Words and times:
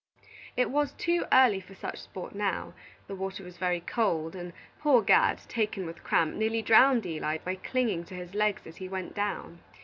It 0.57 0.71
was 0.71 0.93
too 0.93 1.25
early 1.31 1.59
for 1.59 1.75
such 1.75 1.99
sport 2.01 2.33
now; 2.33 2.73
the 3.05 3.13
water 3.13 3.43
was 3.43 3.59
very 3.59 3.79
cold, 3.81 4.35
and 4.35 4.51
poor 4.79 5.03
Gad, 5.03 5.41
taken 5.47 5.85
with 5.85 6.03
cramp, 6.03 6.35
nearly 6.37 6.63
drowned 6.63 7.05
Eli 7.05 7.37
by 7.37 7.53
clinging 7.53 8.05
to 8.05 8.15
his 8.15 8.33
legs 8.33 8.65
as 8.65 8.77
he 8.77 8.89
went 8.89 9.13
down. 9.13 9.59